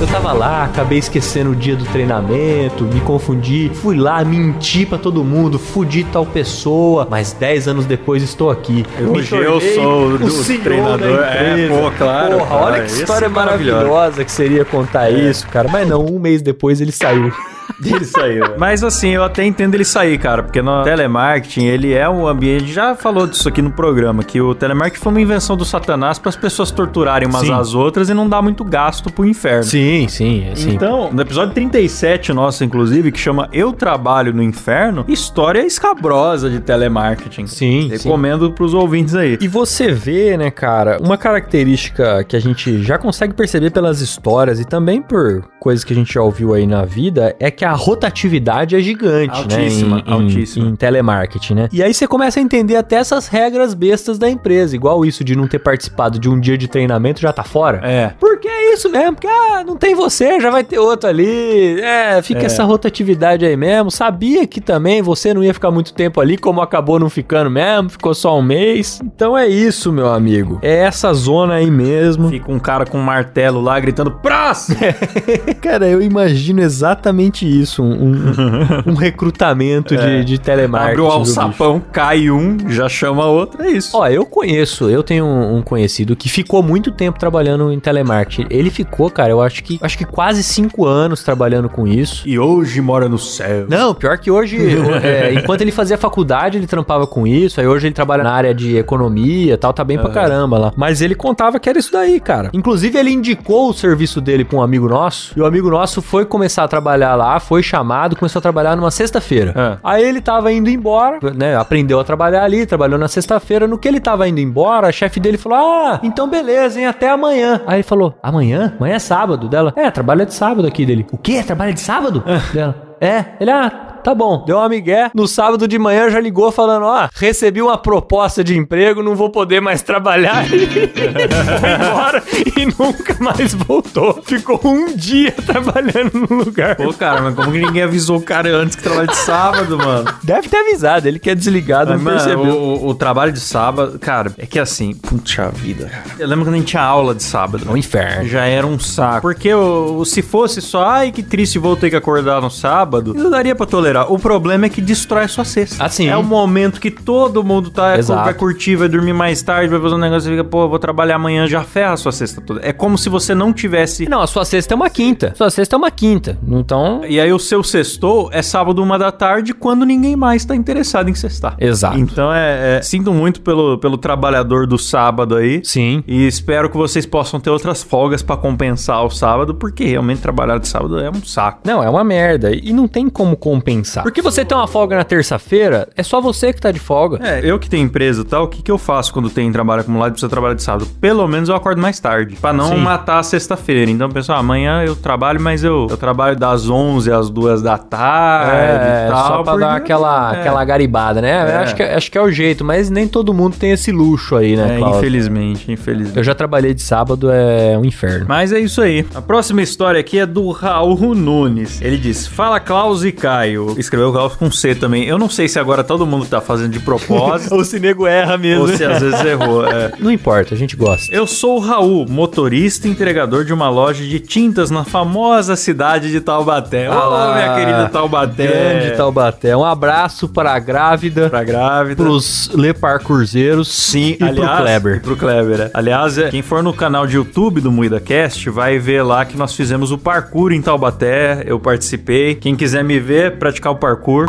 [0.00, 4.98] Eu tava lá, acabei esquecendo o dia do treinamento, me confundi, fui lá, menti pra
[4.98, 8.84] todo mundo, fudi tal pessoa, mas 10 anos depois estou aqui.
[9.00, 11.20] Hoje eu sou o do treinador.
[11.20, 15.68] É, pô, claro, Porra, cara, olha que história é maravilhosa que seria contar isso, cara.
[15.68, 17.32] Mas não, um mês depois ele saiu.
[17.84, 18.44] Ele saiu.
[18.58, 22.72] Mas assim, eu até entendo ele sair, cara, porque no telemarketing, ele é um ambiente,
[22.72, 26.28] já falou disso aqui no programa, que o telemarketing foi uma invenção do satanás para
[26.28, 27.52] as pessoas torturarem umas Sim.
[27.52, 29.64] às outras e não dar muito gasto pro inferno.
[29.64, 30.70] Sim, sim, é sim.
[30.70, 36.60] Então, no episódio 37 nosso, inclusive, que chama Eu Trabalho no Inferno, história escabrosa de
[36.60, 37.46] telemarketing.
[37.46, 39.38] Sim, Recomendo pros ouvintes aí.
[39.40, 44.60] E você vê, né, cara, uma característica que a gente já consegue perceber pelas histórias
[44.60, 47.72] e também por coisas que a gente já ouviu aí na vida é que a
[47.72, 50.02] rotatividade é gigante, Altíssima, né?
[50.06, 50.66] Em, altíssima.
[50.66, 51.68] Em, em telemarketing, né?
[51.72, 55.34] E aí você começa a entender até essas regras bestas da empresa, igual isso de
[55.34, 57.80] não ter participado de um dia de treinamento já tá fora.
[57.82, 58.12] É.
[58.20, 61.80] Porque é isso mesmo, porque ah, não tem você, já vai ter outro ali.
[61.80, 62.46] É, fica É.
[62.46, 63.90] essa rotatividade aí mesmo.
[63.90, 67.88] Sabia que também você não ia ficar muito tempo ali, como acabou não ficando mesmo,
[67.90, 69.00] ficou só um mês.
[69.04, 70.58] Então é isso, meu amigo.
[70.62, 72.28] É essa zona aí mesmo.
[72.28, 74.78] Fica um cara com um martelo lá gritando próximo!
[75.60, 80.92] Cara, eu imagino exatamente isso, um, um- um recrutamento de, de telemarketing.
[80.92, 83.96] Abre o alçapão, cai um, já chama outro, é isso.
[83.96, 88.46] Ó, eu conheço, eu tenho um, um conhecido que ficou muito tempo trabalhando em telemarketing.
[88.50, 92.28] Ele ficou, cara, eu acho acho que quase cinco anos trabalhando com isso.
[92.28, 93.66] E hoje mora no céu.
[93.68, 94.58] Não, pior que hoje,
[95.02, 97.60] é, enquanto ele fazia faculdade, ele trampava com isso.
[97.60, 100.72] Aí hoje ele trabalha na área de economia e tal, tá bem pra caramba lá.
[100.76, 102.50] Mas ele contava que era isso daí, cara.
[102.52, 105.32] Inclusive, ele indicou o serviço dele pra um amigo nosso.
[105.36, 108.90] E o amigo nosso foi começar a trabalhar lá, foi chamado, começou a trabalhar numa
[108.90, 109.54] sexta-feira.
[109.56, 109.78] É.
[109.82, 111.56] Aí ele tava indo embora, né?
[111.56, 113.66] Aprendeu a trabalhar ali, trabalhou na sexta-feira.
[113.66, 116.86] No que ele tava indo embora, a chefe dele falou: Ah, então beleza, hein?
[116.86, 117.60] Até amanhã.
[117.66, 118.74] Aí ele falou: Amanhã?
[118.78, 119.72] Amanhã é sábado dela.
[119.76, 121.06] É, trabalha de sábado aqui dele.
[121.12, 121.42] O quê?
[121.42, 122.24] Trabalha de sábado?
[122.52, 122.96] dela.
[123.00, 123.24] É.
[123.40, 123.93] Ele, ah.
[124.04, 124.44] Tá bom.
[124.46, 125.10] Deu uma migué.
[125.14, 129.30] No sábado de manhã já ligou falando: ó, recebi uma proposta de emprego, não vou
[129.30, 130.44] poder mais trabalhar.
[130.52, 130.66] E
[131.58, 132.22] foi embora
[132.56, 134.22] e nunca mais voltou.
[134.24, 136.76] Ficou um dia trabalhando no lugar.
[136.76, 140.04] Pô, cara, mas como que ninguém avisou o cara antes que trabalha de sábado, mano?
[140.22, 142.54] Deve ter avisado, ele que é desligado, Mas, não mano, percebeu.
[142.54, 146.04] o, o trabalho de sábado, cara, é que assim, puxa vida, cara.
[146.18, 147.64] Eu lembro quando a gente tinha aula de sábado.
[147.66, 148.28] É um inferno.
[148.28, 149.22] Já era um saco.
[149.22, 153.14] Porque o, o- se fosse só, ai que triste, vou ter que acordar no sábado,
[153.14, 153.93] não daria pra tolerar.
[154.02, 155.84] O problema é que destrói a sua sexta.
[155.84, 156.08] Ah, sim.
[156.08, 158.24] É o momento que todo mundo tá, Exato.
[158.24, 161.16] vai curtir, vai dormir mais tarde, vai fazer um negócio e fica, pô, vou trabalhar
[161.16, 162.60] amanhã, já ferra a sua sexta toda.
[162.62, 164.08] É como se você não tivesse.
[164.08, 165.32] Não, a sua sexta é uma quinta.
[165.36, 166.38] Sua sexta é uma quinta.
[166.46, 167.02] Então.
[167.06, 171.08] E aí o seu sextou é sábado, uma da tarde, quando ninguém mais tá interessado
[171.08, 171.56] em sextar.
[171.58, 171.98] Exato.
[171.98, 175.60] Então é, é- Sinto muito pelo, pelo trabalhador do sábado aí.
[175.64, 176.02] Sim.
[176.06, 180.58] E espero que vocês possam ter outras folgas pra compensar o sábado, porque realmente trabalhar
[180.58, 181.60] de sábado é um saco.
[181.64, 182.54] Não, é uma merda.
[182.54, 183.83] E não tem como compensar.
[184.02, 187.18] Porque você tem uma folga na terça-feira, é só você que tá de folga.
[187.26, 189.82] É, eu que tenho empresa e tal, o que, que eu faço quando tem trabalho
[189.82, 190.86] acumulado e precisa trabalhar de sábado?
[191.00, 192.76] Pelo menos eu acordo mais tarde, pra não Sim.
[192.78, 193.90] matar a sexta-feira.
[193.90, 198.50] Então, pessoal, amanhã eu trabalho, mas eu, eu trabalho das 11 às 2 da tarde
[198.86, 199.26] É, e tal.
[199.26, 200.40] só pra porque- dar aquela, é.
[200.40, 201.30] aquela garibada, né?
[201.30, 201.56] É.
[201.58, 204.56] Acho, que, acho que é o jeito, mas nem todo mundo tem esse luxo aí,
[204.56, 204.96] né, É, Klaus?
[204.98, 206.16] infelizmente, infelizmente.
[206.16, 208.26] Eu já trabalhei de sábado, é um inferno.
[208.28, 209.04] Mas é isso aí.
[209.14, 211.80] A próxima história aqui é do Raul Nunes.
[211.82, 213.73] Ele diz: Fala Klaus e Caio.
[213.78, 215.04] Escreveu Klaus com C também.
[215.04, 218.36] Eu não sei se agora todo mundo tá fazendo de propósito Ou se nego erra
[218.36, 218.62] mesmo.
[218.62, 219.66] ou se às vezes errou.
[219.66, 219.92] É.
[219.98, 221.14] Não importa, a gente gosta.
[221.14, 226.10] Eu sou o Raul, motorista e entregador de uma loja de tintas na famosa cidade
[226.10, 226.90] de Taubaté.
[226.90, 228.46] Ô, Ah, minha querida Taubaté.
[228.46, 229.56] Grande Taubaté.
[229.56, 232.02] Um abraço para a grávida, Pra grávida.
[232.02, 234.96] pros leparcurzeiros Sim, e aliás, pro Kleber.
[234.96, 235.70] e Pro Kleber, é.
[235.74, 239.54] Aliás, é, quem for no canal de YouTube do MuidaCast vai ver lá que nós
[239.54, 241.42] fizemos o parkour em Taubaté.
[241.46, 242.34] Eu participei.
[242.34, 244.26] Quem quiser me ver, praticar o parkour.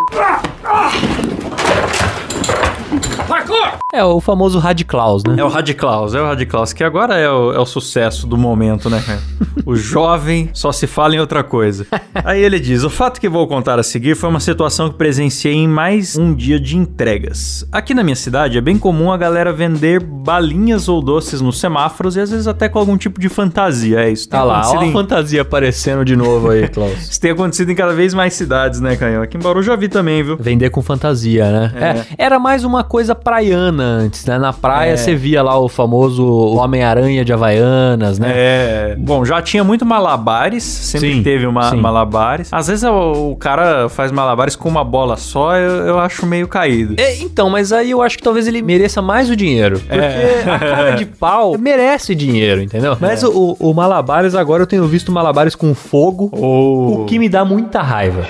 [3.96, 5.36] É o famoso Radiclaus, né?
[5.38, 8.90] É o Radiclaus, é o Radiclaus, que agora é o, é o sucesso do momento,
[8.90, 9.20] né, cara?
[9.66, 11.88] O jovem só se fala em outra coisa.
[12.24, 15.54] Aí ele diz: O fato que vou contar a seguir foi uma situação que presenciei
[15.54, 17.66] em mais um dia de entregas.
[17.72, 22.16] Aqui na minha cidade é bem comum a galera vender balinhas ou doces nos semáforos
[22.16, 24.02] e às vezes até com algum tipo de fantasia.
[24.02, 24.28] É isso.
[24.28, 26.96] Tá lá, ó a em- fantasia aparecendo de novo aí, Klaus.
[27.10, 29.22] Isso tem acontecido em cada vez mais cidades, né, Canhão?
[29.22, 30.36] Aqui em Bauru eu já vi também, viu?
[30.38, 31.72] Vender com fantasia, né?
[32.18, 34.38] É, era mais uma coisa praiana antes, né?
[34.38, 34.98] Na praia É.
[34.98, 36.26] você via lá o famoso
[36.58, 38.32] Homem-Aranha de Havaianas, né?
[38.34, 38.95] É.
[38.98, 41.78] Bom, já tinha muito malabares, sempre Sim, teve uma, sim.
[41.78, 42.50] malabares.
[42.52, 46.48] Às vezes o, o cara faz malabares com uma bola só, eu, eu acho meio
[46.48, 46.95] caído.
[46.98, 49.80] É, então, mas aí eu acho que talvez ele mereça mais o dinheiro.
[49.80, 50.43] Porque É.
[50.50, 52.98] a cara de pau merece dinheiro, entendeu?
[53.00, 53.28] Mas É.
[53.28, 57.02] o, o Malabares, agora eu tenho visto Malabares com fogo, Ou...
[57.02, 58.26] o que me dá muita raiva.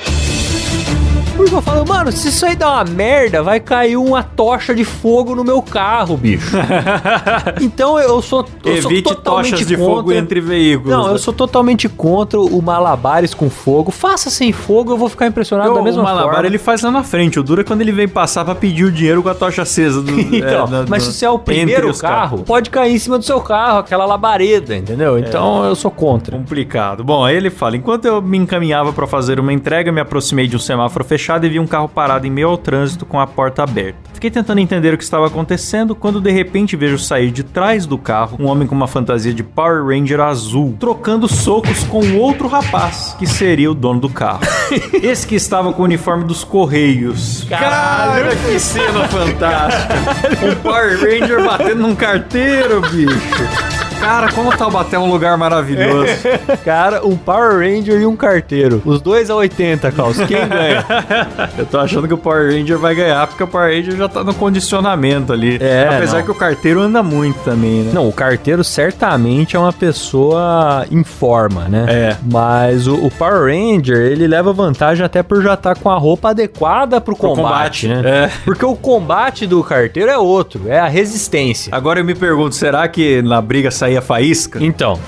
[1.46, 4.84] Porque eu falo, mano, se isso aí dá uma merda, vai cair uma tocha de
[4.84, 6.56] fogo no meu carro, bicho.
[7.62, 9.94] então eu sou, eu sou Evite totalmente tochas de contra...
[9.96, 10.92] fogo entre veículos.
[10.92, 13.92] Não, eu sou totalmente contra o Malabares com fogo.
[13.92, 16.48] Faça sem fogo, eu vou ficar impressionado o, da mesma o malabar forma.
[16.48, 17.40] ele faz lá na frente.
[17.40, 20.02] O duro é quando ele vem passar pra pedir o dinheiro com a tocha acesa.
[20.02, 22.42] Do, Então, é, da- mas do- se você é o primeiro carro, carros.
[22.42, 25.20] pode cair em cima do seu carro, aquela labareda, entendeu?
[25.20, 26.36] Então eu sou contra.
[26.36, 27.04] Complicado.
[27.04, 30.56] Bom, aí ele fala: enquanto eu me encaminhava pra fazer uma entrega, me aproximei de
[30.56, 33.64] um semáforo fechado e vi um carro parado em meio ao trânsito com a porta
[33.64, 34.06] aberta.
[34.14, 37.98] Fiquei tentando entender o que estava acontecendo quando de repente vejo sair de trás do
[37.98, 43.16] carro um homem com uma fantasia de Power Ranger azul, trocando socos com outro rapaz,
[43.20, 44.42] que seria o dono do carro.
[44.94, 47.46] Esse que estava com o uniforme dos Correios.
[47.50, 48.24] Caralho!
[48.24, 49.96] Cara, que cena fantástica!
[50.46, 53.75] Um Power Ranger batendo num carteiro, bicho.
[54.00, 56.14] Cara, como Taubaté é um lugar maravilhoso.
[56.64, 58.82] Cara, um Power Ranger e um carteiro.
[58.86, 60.18] Os dois a 80, Klaus.
[60.18, 60.86] Quem ganha?
[61.58, 64.24] Eu tô achando que o Power Ranger vai ganhar, porque o Power Ranger já tá
[64.24, 65.58] no condicionamento ali.
[65.60, 66.26] É, Apesar não.
[66.26, 67.92] que o carteiro anda muito também, né?
[67.94, 71.86] Não, o carteiro certamente é uma pessoa em forma, né?
[71.88, 72.18] É.
[72.24, 76.30] Mas o, o Power Ranger, ele leva vantagem até por já estar com a roupa
[76.30, 78.26] adequada pro combate, combate, né?
[78.26, 78.32] é.
[78.44, 81.74] Porque o combate do carteiro é outro, é a resistência.
[81.74, 84.64] Agora eu me pergunto, será que na briga saía faísca?
[84.64, 85.00] Então,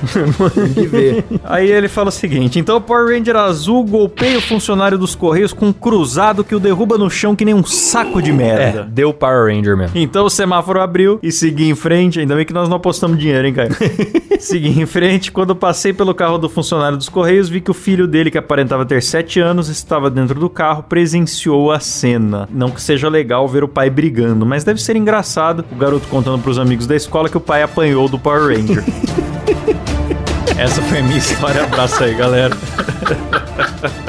[0.54, 1.26] tem que ver.
[1.43, 5.54] Aí ele fala o seguinte: então o Power Ranger azul golpeia o funcionário dos Correios
[5.54, 8.84] com um cruzado que o derruba no chão que nem um saco de É, merda.
[8.89, 9.97] deu Power Ranger mesmo.
[9.97, 12.19] Então o semáforo abriu e segui em frente.
[12.19, 13.69] Ainda bem que nós não apostamos dinheiro, hein, Caio?
[14.39, 15.32] segui em frente.
[15.32, 18.86] Quando passei pelo carro do funcionário dos Correios, vi que o filho dele, que aparentava
[18.86, 22.47] ter 7 anos, estava dentro do carro, presenciou a cena.
[22.52, 26.41] Não que seja legal ver o pai brigando, mas deve ser engraçado o garoto contando
[26.41, 28.66] pros amigos da escola que o pai apanhou do Power Ranger.
[30.58, 31.63] Essa foi a minha história.
[31.63, 32.56] Abraço aí, galera.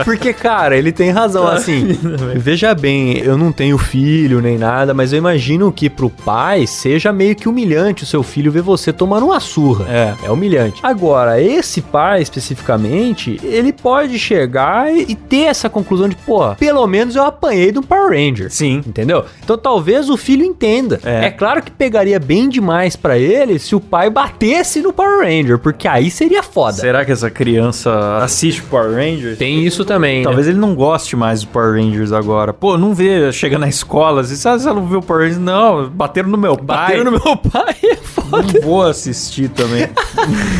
[0.04, 1.98] Porque, cara, ele tem razão, assim.
[2.36, 7.12] Veja bem, eu não tenho filho nem nada, mas eu imagino que pro pai seja
[7.12, 9.86] meio que humilhante o seu filho ver você tomando uma surra.
[9.88, 10.14] É.
[10.24, 10.80] É humilhante.
[10.82, 16.86] Agora, esse pai especificamente, ele pode chegar e, e ter essa conclusão de, pô, pelo
[16.86, 18.50] menos eu apanhei de um Power Ranger.
[18.50, 18.82] Sim.
[18.86, 19.24] Entendeu?
[19.42, 21.00] Então talvez o filho entenda.
[21.04, 21.26] É.
[21.26, 25.58] É, claro que pegaria bem demais pra ele se o pai batesse no Power Ranger,
[25.58, 26.76] porque aí seria foda.
[26.76, 29.38] Será que essa criança assiste Power Rangers?
[29.38, 30.18] Tem isso também.
[30.18, 30.24] né?
[30.24, 32.52] Talvez ele não goste mais do Power Rangers agora.
[32.52, 35.40] Pô, não vê, chega na escola, assim, sabe se ela não vê o Power Rangers?
[35.40, 36.96] Não, bateram no meu pai.
[36.96, 37.74] Bateram no meu pai,
[38.28, 38.52] foda.
[38.52, 39.88] Não vou assistir também.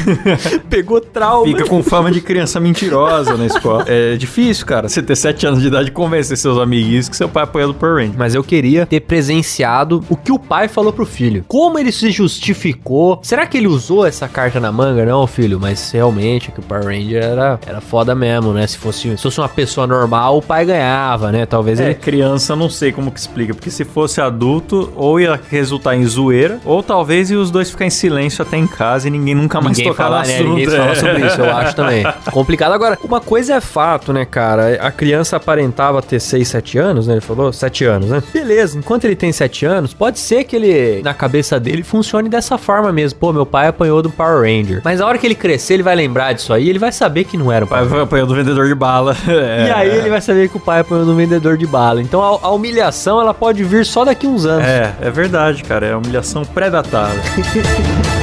[0.68, 1.46] Pegou trauma.
[1.46, 3.84] Fica com fama de criança mentirosa na escola.
[3.86, 7.28] É difícil, cara, você ter 7 anos de idade e convencer seus amiguinhos que seu
[7.28, 8.16] pai apoia do Power Rangers.
[8.16, 11.44] Mas eu queria ter presenciado o que o pai falou pro filho.
[11.48, 13.20] Como ele se justificou?
[13.22, 15.04] Será que ele usou essa carta na manga?
[15.04, 18.66] Não, filho, mas realmente que o Power Ranger era, era foda mesmo, né?
[18.66, 21.46] Se fosse, se fosse uma pessoa normal, o pai ganhava, né?
[21.46, 21.94] Talvez É, ele.
[21.94, 26.60] criança não sei como que explica, porque se fosse adulto, ou ia resultar em zoeira,
[26.64, 29.76] ou talvez ia os dois ficar em silêncio até em casa e ninguém nunca mais
[29.76, 30.34] Ninguém tocar fala, no né?
[30.34, 30.48] assunto.
[30.50, 30.94] Ninguém fala É.
[30.94, 32.04] sobre isso, eu acho também.
[32.30, 32.72] Complicado.
[32.72, 34.78] Agora, uma coisa é fato, né, cara?
[34.80, 37.14] A criança aparentava ter 6, 7 anos, né?
[37.14, 38.22] Ele falou 7 anos, né?
[38.32, 42.56] Beleza, enquanto ele tem 7 anos, pode ser que ele, na cabeça dele, funcione dessa
[42.58, 43.18] forma mesmo.
[43.18, 44.80] Pô, meu pai apanhou do Power Ranger.
[44.84, 47.36] Mas a hora que ele crescer, ele vai lembrar disso aí, ele vai saber que
[47.36, 49.16] não era o pai foi apanhando do vendedor de bala.
[49.28, 52.00] E aí ele vai saber que o pai apanhou no vendedor de bala.
[52.02, 54.64] Então a, a humilhação, ela pode vir só daqui uns anos.
[54.66, 55.86] É, é verdade, cara.
[55.86, 57.14] É humilhação pré-datada.
[57.50, 58.17] Thank you.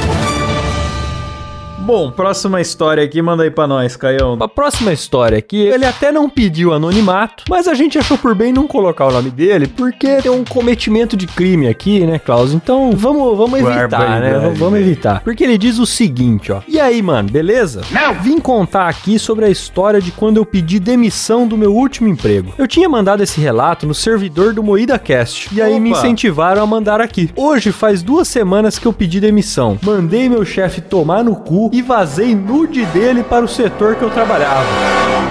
[1.86, 4.36] Bom, próxima história aqui, manda aí pra nós, Caião.
[4.40, 8.52] A próxima história aqui, ele até não pediu anonimato, mas a gente achou por bem
[8.52, 12.52] não colocar o nome dele, porque tem um cometimento de crime aqui, né, Klaus?
[12.52, 14.34] Então vamos, vamos evitar, né?
[14.36, 15.20] Vamos- Vamos evitar.
[15.22, 16.60] Porque ele diz o seguinte, ó.
[16.66, 17.82] E aí, mano, beleza?
[17.92, 18.14] Não.
[18.14, 22.52] Vim contar aqui sobre a história de quando eu pedi demissão do meu último emprego.
[22.58, 25.98] Eu tinha mandado esse relato no servidor do Moída Cast, e aí me Opa.
[26.00, 27.30] incentivaram a mandar aqui.
[27.36, 29.78] Hoje faz duas semanas que eu pedi demissão.
[29.84, 34.08] Mandei meu chefe tomar no cu e vazei nude dele para o setor que eu
[34.08, 34.64] trabalhava.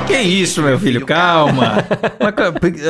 [0.06, 1.04] Que isso, meu filho?
[1.04, 1.84] Calma.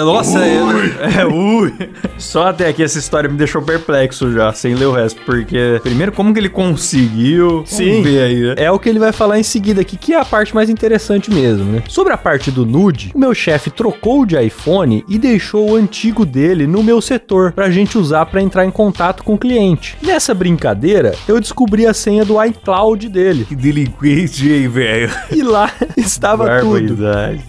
[0.03, 0.57] Nossa, é,
[1.21, 1.73] é, ui.
[2.17, 5.21] Só até aqui essa história me deixou perplexo já, sem ler o resto.
[5.21, 7.63] Porque, primeiro, como que ele conseguiu?
[7.65, 7.91] Sim.
[7.91, 8.55] Vamos ver aí, né?
[8.57, 11.31] É o que ele vai falar em seguida aqui, que é a parte mais interessante
[11.31, 11.83] mesmo, né?
[11.87, 16.25] Sobre a parte do nude, o meu chefe trocou de iPhone e deixou o antigo
[16.25, 19.97] dele no meu setor pra gente usar pra entrar em contato com o cliente.
[20.01, 25.11] Nessa brincadeira, eu descobri a senha do iCloud dele Que delinquente, hein, velho?
[25.31, 26.97] e lá estava tudo.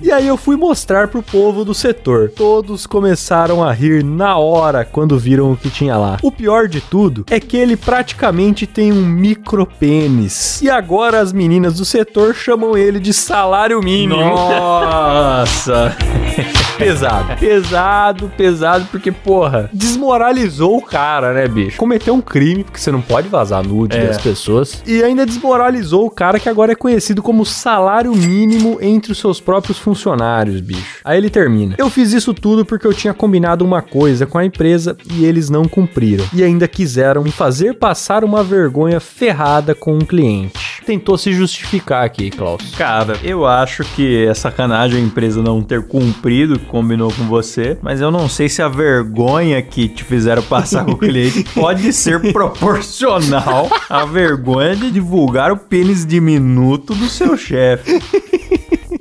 [0.02, 2.30] E aí eu fui mostrar pro povo do setor.
[2.30, 6.18] Todos começaram a rir na hora quando viram o que tinha lá.
[6.22, 10.60] O pior de tudo é que ele praticamente tem um micro pênis.
[10.62, 14.20] E agora as meninas do setor chamam ele de salário mínimo.
[14.20, 15.96] Nossa!
[16.76, 17.36] pesado.
[17.38, 21.76] Pesado, pesado, porque, porra, desmoralizou o cara, né, bicho?
[21.76, 24.06] Cometeu um crime, porque você não pode vazar nude É.
[24.06, 24.82] das pessoas.
[24.86, 29.40] E ainda desmoralizou o cara que agora é conhecido como salário mínimo entre os seus
[29.40, 30.98] próprios funcionários, bicho.
[31.04, 31.74] Aí ele termina.
[31.78, 35.48] Eu fiz isso tudo porque eu tinha combinado uma coisa com a empresa e eles
[35.50, 36.24] não cumpriram.
[36.32, 40.76] E ainda quiseram me fazer passar uma vergonha ferrada com um cliente.
[40.86, 42.62] Tentou se justificar aqui, Klaus.
[42.76, 48.00] Cara, eu acho que é sacanagem a empresa não ter cumprido combinou com você, mas
[48.00, 52.32] eu não sei se a vergonha que te fizeram passar com o cliente pode ser
[52.32, 58.00] proporcional à vergonha de divulgar o pênis diminuto do seu chefe.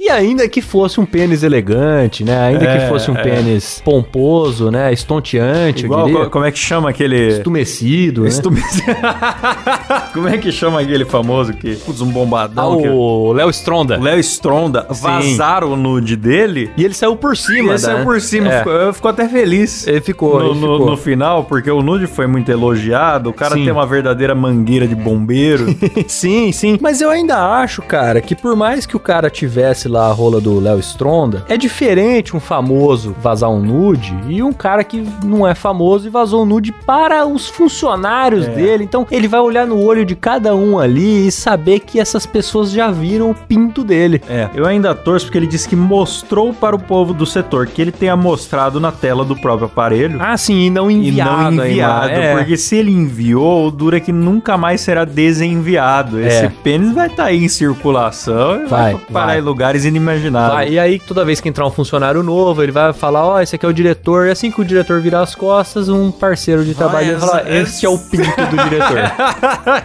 [0.06, 2.38] E ainda que fosse um pênis elegante, né?
[2.40, 3.24] Ainda É, que fosse um é.
[3.24, 4.94] pênis pomposo, né?
[4.94, 6.24] Estonteante, eu Igual, diria.
[6.26, 7.28] co- como é que chama aquele...
[7.30, 8.28] Estumecido, né?
[8.30, 8.62] Estume-
[10.14, 11.76] como é que chama aquele famoso que...
[11.78, 12.88] Putz, um Ah, bombadão que...
[12.88, 13.98] o Léo Stronda.
[13.98, 18.04] Léo Stronda vazaram o nude dele E ele saiu por cima, ele saiu né?
[18.04, 18.48] por cima.
[18.54, 18.58] É.
[18.60, 19.88] Ficou, ficou até feliz.
[19.88, 20.90] Ele ficou, no, ele no- ficou.
[20.92, 23.64] no final, porque o nude foi muito elogiado, o cara Sim.
[23.64, 25.76] tem uma verdadeira mangueira de bombeiro.
[26.08, 26.78] sim, sim.
[26.80, 30.40] Mas eu ainda acho, cara, que por mais que o cara tivesse lá a rola
[30.42, 35.48] do Léo Stronda, é diferente um famoso vazar um nude e um cara que não
[35.48, 38.50] é famoso e vazou um nude para os funcionários É.
[38.52, 38.84] dele.
[38.84, 42.72] Então ele vai olhar no olho de cada um ali e saber que essas pessoas
[42.72, 44.22] já viram o pinto dele.
[44.30, 47.82] é, eu ainda torço porque ele disse que mostrou para o povo do setor que
[47.82, 50.18] ele tenha mostrado na tela do próprio aparelho.
[50.22, 51.52] Ah, sim, e não E enviado.
[51.52, 52.10] não enviado.
[52.10, 52.36] É.
[52.36, 56.20] porque se ele enviou, dura que nunca mais será desenviado.
[56.20, 56.52] Esse É.
[56.64, 59.38] pênis vai estar aí em circulação e vai, Vai, parar vai.
[59.40, 60.54] em lugares mais inimagináveis.
[60.54, 63.56] Vai, e aí, toda vez que entrar um funcionário novo, ele vai falar: Ó, esse
[63.56, 64.28] aqui é o diretor.
[64.28, 67.86] E assim que o diretor virar as costas, um parceiro de trabalho vai falar: Este
[67.86, 68.98] é o pinto do diretor.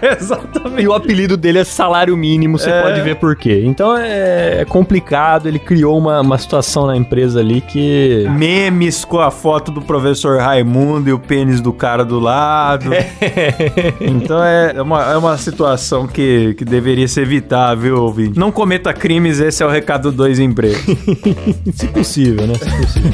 [0.19, 0.83] Exatamente.
[0.83, 2.83] E o apelido dele é salário mínimo, você É.
[2.83, 3.63] pode ver por quê.
[3.65, 8.27] Então é, é complicado, ele criou uma, uma situação na empresa ali que.
[8.31, 12.91] Memes com a foto do professor Raimundo e o pênis do cara do lado.
[14.01, 18.39] Então é é uma, é uma situação que, que deveria se evitar, viu, ouvinte?
[18.39, 20.81] Não cometa crimes, esse é o recado dois empregos.
[21.75, 22.55] Se possível, né?
[22.55, 23.13] Se possível.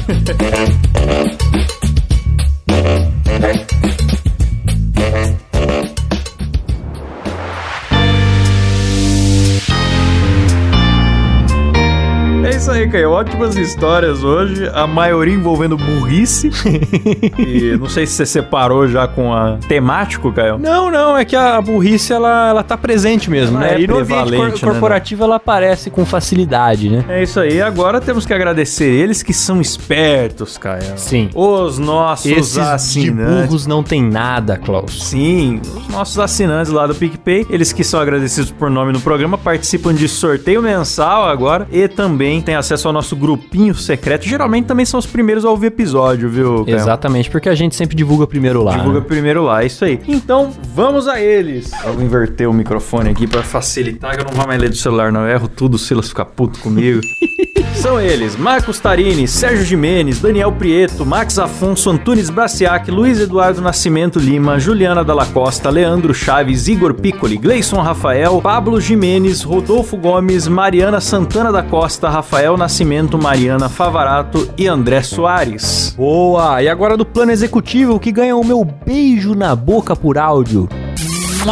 [12.77, 13.11] Aí, Caio.
[13.11, 16.49] Ótimas histórias hoje, a maioria envolvendo burrice.
[17.37, 20.57] e não sei se você separou já com a temático, Caio.
[20.57, 23.75] Não, não, é que a burrice ela, ela tá presente mesmo, Ela né?
[23.75, 27.05] é e no ambiente cor- né, corporativo ela aparece com facilidade, né?
[27.09, 27.61] É isso aí.
[27.61, 30.83] Agora temos que agradecer eles que são espertos, Caio.
[30.97, 31.29] Sim.
[31.33, 33.45] Os nossos Esses de assinantes.
[33.47, 35.03] burros não tem nada, Klaus.
[35.07, 37.16] Sim, os nossos assinantes lá do PicPay,
[37.49, 42.41] eles que são agradecidos por nome no programa, participam de sorteio mensal agora e também
[42.41, 44.25] têm acesso ao nosso grupinho secreto.
[44.25, 46.65] Geralmente também são os primeiros a ouvir episódio, viu?
[46.65, 46.77] Caio?
[46.77, 48.77] Exatamente, porque a gente sempre divulga primeiro lá.
[48.77, 49.05] Divulga né?
[49.05, 49.99] primeiro lá, isso aí.
[50.07, 51.71] Então, vamos a eles.
[51.83, 54.75] Eu vou inverter o microfone aqui pra facilitar, que eu não vou mais ler do
[54.75, 55.21] celular, não.
[55.21, 57.01] Eu erro tudo, o Silas fica puto comigo.
[57.77, 64.19] São eles: Marcos Tarini, Sérgio Jimenez, Daniel Prieto, Max Afonso, Antunes Braciac, Luiz Eduardo Nascimento
[64.19, 71.01] Lima, Juliana Dalla Costa, Leandro Chaves, Igor Piccoli, Gleison Rafael, Pablo Jimenez, Rodolfo Gomes, Mariana
[71.01, 75.95] Santana da Costa, Rafael Nascimento, Mariana Favarato e André Soares.
[75.97, 76.61] Boa!
[76.61, 80.69] E agora do plano executivo que ganha o meu beijo na boca por áudio.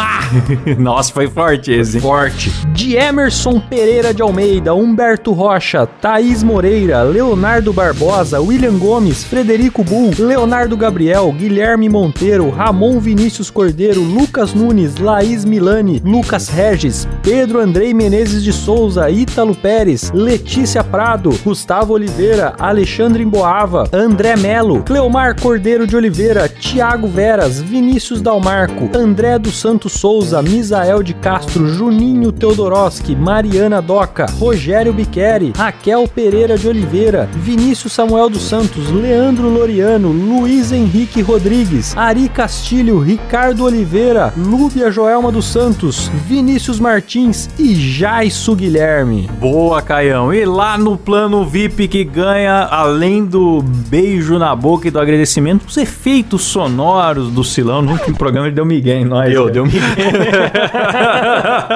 [0.78, 2.00] Nossa, foi forte esse.
[2.00, 2.52] Forte.
[2.74, 10.12] De Emerson Pereira de Almeida, Humberto Rocha, Thaís Moreira, Leonardo Barbosa, William Gomes, Frederico Bull,
[10.18, 17.93] Leonardo Gabriel, Guilherme Monteiro, Ramon Vinícius Cordeiro, Lucas Nunes, Laís Milani, Lucas Regis, Pedro Andrei
[17.93, 25.88] Menezes de Souza, Ítalo Pérez, Letícia Prado, Gustavo Oliveira, Alexandre Emboava, André Melo, Cleomar Cordeiro
[25.88, 33.16] de Oliveira, Tiago Veras, Vinícius Dalmarco, André dos Santos Souza, Misael de Castro, Juninho Teodoroski,
[33.16, 40.72] Mariana Doca, Rogério Biqueri, Raquel Pereira de Oliveira, Vinícius Samuel dos Santos, Leandro Loriano, Luiz
[40.72, 49.30] Henrique Rodrigues, Ari Castilho, Ricardo Oliveira, Lúbia Joelma dos Santos, Vinícius Martins e Jaisso Guilherme.
[49.40, 50.34] Boa, Caião.
[50.34, 55.66] E lá no plano VIP que ganha, além do beijo na boca e do agradecimento,
[55.68, 57.82] os efeitos sonoros do Silão.
[57.82, 59.30] No último programa ele deu migué em nós.
[59.30, 60.51] Deu, deu migué.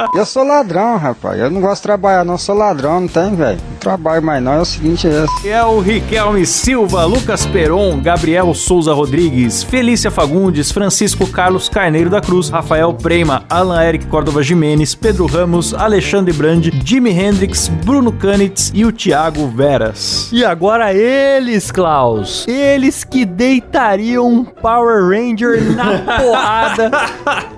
[0.15, 1.39] Eu sou ladrão, rapaz.
[1.39, 2.37] Eu não gosto de trabalhar, não.
[2.37, 3.59] Sou ladrão, não tem, velho.
[3.89, 4.53] Trabalho mais, não.
[4.53, 5.49] É o seguinte, é esse.
[5.49, 12.21] É o Riquelme Silva, Lucas Peron, Gabriel Souza Rodrigues, Felícia Fagundes, Francisco Carlos Carneiro da
[12.21, 18.71] Cruz, Rafael Preima, Alan Eric Córdova Jimenez, Pedro Ramos, Alexandre Brandi, Jimi Hendrix, Bruno Canitz
[18.75, 20.29] e o Thiago Veras.
[20.31, 22.47] E agora eles, Klaus.
[22.47, 26.91] Eles que deitariam um Power Ranger na porrada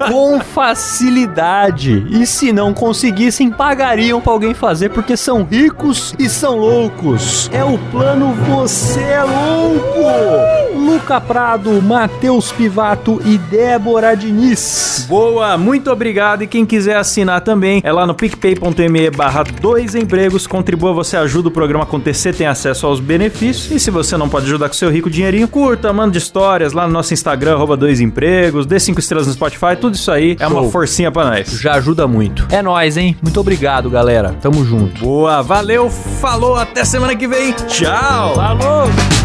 [0.10, 2.08] com facilidade.
[2.10, 7.50] E se não conseguissem, pagariam pra alguém fazer porque são ricos e são loucos.
[7.52, 10.72] É o plano Você é Louco.
[10.76, 15.06] Luca Prado, Matheus Pivato e Débora Diniz.
[15.08, 16.44] Boa, muito obrigado.
[16.44, 20.46] E quem quiser assinar também, é lá no picpay.me barra dois empregos.
[20.46, 23.72] Contribua, você ajuda o programa a acontecer, tem acesso aos benefícios.
[23.72, 26.94] E se você não pode ajudar com seu rico dinheirinho, curta, manda histórias lá no
[26.94, 30.70] nosso Instagram, arroba dois empregos, dê cinco estrelas no Spotify, tudo isso aí é uma
[30.70, 31.50] forcinha pra nós.
[31.60, 32.46] Já ajuda muito.
[32.52, 33.16] É nóis, hein?
[33.22, 34.36] Muito obrigado, galera.
[34.42, 35.02] Tamo junto.
[35.02, 35.90] Boa, valeu,
[36.20, 37.54] falou, até semana que vem.
[37.54, 38.36] Tchau!
[38.36, 39.21] Falou!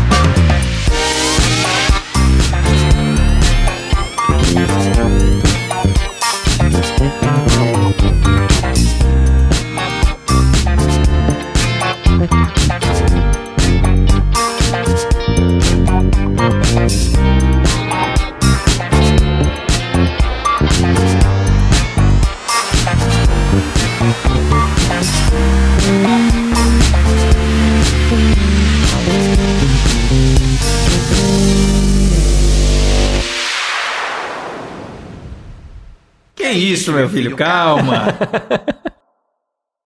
[36.56, 38.14] Isso, meu filho, calma.